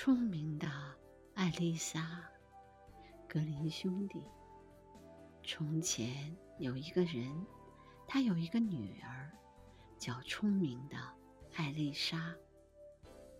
[0.00, 0.68] 聪明的
[1.34, 2.00] 艾丽莎·
[3.28, 4.24] 格林兄弟。
[5.42, 7.44] 从前有一个人，
[8.06, 9.28] 他有一个女儿，
[9.98, 10.96] 叫聪明的
[11.56, 12.32] 艾丽莎。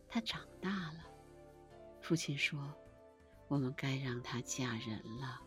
[0.08, 1.04] 她长大了，
[2.02, 2.75] 父亲说
[3.46, 5.40] ：“我们该让她嫁人了。”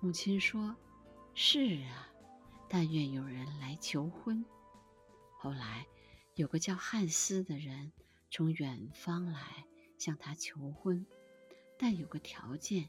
[0.00, 0.74] 母亲说
[1.36, 2.08] ：“是啊，
[2.70, 4.42] 但愿有人来求婚。”
[5.36, 5.86] 后来，
[6.36, 7.92] 有个叫汉斯的人
[8.30, 9.66] 从远方来。
[9.98, 11.06] 向他求婚，
[11.78, 12.88] 但有个条件，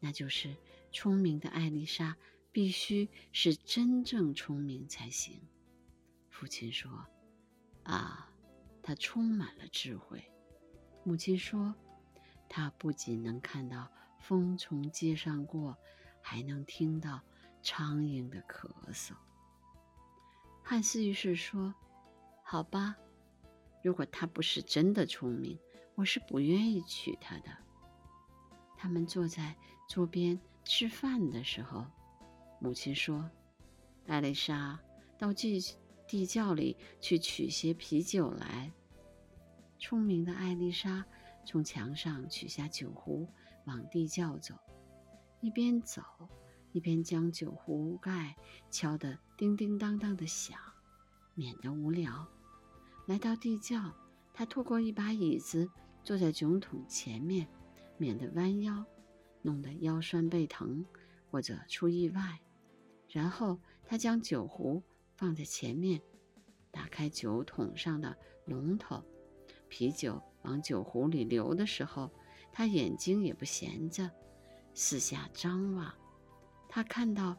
[0.00, 0.56] 那就是
[0.92, 2.16] 聪明的艾丽莎
[2.52, 5.40] 必须是真正聪明才行。
[6.30, 7.06] 父亲说
[7.84, 8.30] ：“啊，
[8.82, 10.24] 她充满了智慧。”
[11.04, 11.74] 母亲说
[12.48, 15.76] ：“她不仅能看到风从街上过，
[16.20, 17.22] 还能听到
[17.62, 19.12] 苍蝇的咳嗽。”
[20.62, 21.74] 汉斯于是说
[22.42, 22.96] ：“好吧，
[23.82, 25.58] 如果她不是真的聪明。”
[25.96, 27.50] 我是不愿意娶她的。
[28.76, 29.56] 他们坐在
[29.88, 31.86] 桌边吃饭的时候，
[32.60, 33.28] 母亲说
[34.06, 34.78] ：“艾丽莎，
[35.18, 35.58] 到地
[36.06, 38.70] 地窖里去取些啤酒来。”
[39.80, 41.04] 聪明的艾丽莎
[41.44, 43.26] 从墙上取下酒壶，
[43.64, 44.54] 往地窖走，
[45.40, 46.02] 一边走
[46.72, 48.36] 一边将酒壶盖
[48.70, 50.58] 敲得叮叮当当的响，
[51.34, 52.26] 免得无聊。
[53.06, 53.94] 来到地窖，
[54.34, 55.70] 她拖过一把椅子。
[56.06, 57.48] 坐在酒桶前面，
[57.98, 58.84] 免得弯腰，
[59.42, 60.86] 弄得腰酸背疼，
[61.32, 62.38] 或者出意外。
[63.08, 64.80] 然后他将酒壶
[65.16, 66.00] 放在前面，
[66.70, 69.02] 打开酒桶上的龙头，
[69.68, 72.08] 啤酒往酒壶里流的时候，
[72.52, 74.08] 他眼睛也不闲着，
[74.74, 75.92] 四下张望。
[76.68, 77.36] 他看到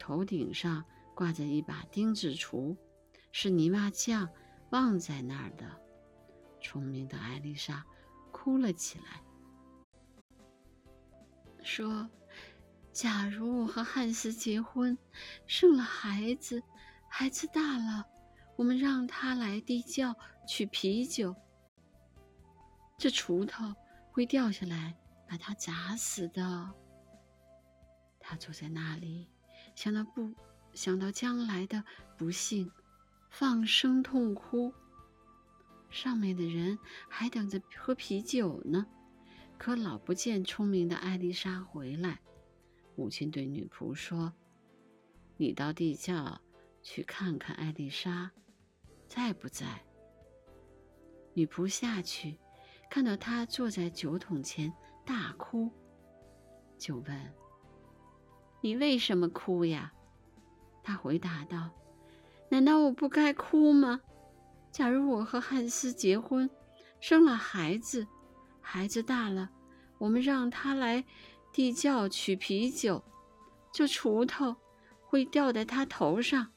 [0.00, 2.76] 头顶上挂着一把钉子锄，
[3.30, 4.28] 是泥瓦匠
[4.70, 5.64] 忘在那儿的。
[6.60, 7.86] 聪明的艾丽莎。
[8.42, 9.22] 哭了起来，
[11.62, 12.08] 说
[12.90, 14.96] ：“假如我和汉斯结婚，
[15.46, 16.62] 生了孩子，
[17.06, 18.06] 孩子大了，
[18.56, 20.16] 我们让他来地窖
[20.48, 21.36] 取啤酒，
[22.96, 23.74] 这锄头
[24.10, 24.96] 会掉下来，
[25.28, 26.70] 把他砸死的。”
[28.18, 29.28] 他坐在那里，
[29.74, 30.34] 想到不
[30.72, 31.84] 想到将来的
[32.16, 32.72] 不幸，
[33.28, 34.72] 放声痛哭。
[35.90, 36.78] 上面的人
[37.08, 38.86] 还等着喝啤酒呢，
[39.58, 42.20] 可老不见聪明的艾丽莎回来。
[42.94, 44.32] 母亲对女仆说
[45.36, 46.40] ：“你到地窖
[46.82, 48.30] 去看看艾丽莎，
[49.08, 49.84] 在不在？”
[51.34, 52.38] 女仆下去，
[52.88, 54.72] 看到她坐在酒桶前
[55.04, 55.70] 大哭，
[56.78, 57.34] 就问
[58.62, 59.92] ：“你为什么哭呀？”
[60.84, 61.70] 她回答道
[62.48, 64.00] ：“难道我不该哭吗？”
[64.70, 66.48] 假如我和汉斯结婚，
[67.00, 68.06] 生了孩子，
[68.60, 69.50] 孩子大了，
[69.98, 71.04] 我们让他来
[71.52, 73.04] 地窖取啤酒，
[73.72, 74.56] 这锄头
[75.02, 76.52] 会掉在他头上，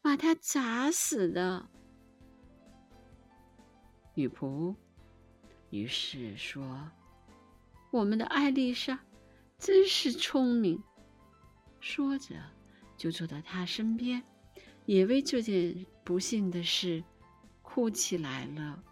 [0.00, 1.68] 把他砸死的。
[4.14, 4.74] 女仆
[5.70, 6.90] 于是说
[7.92, 8.98] ：“我们的艾丽莎
[9.58, 10.82] 真是聪明。”
[11.78, 12.34] 说着，
[12.96, 14.22] 就坐到他身边，
[14.86, 17.04] 也为这件不幸的事。
[17.72, 18.82] 哭起来了。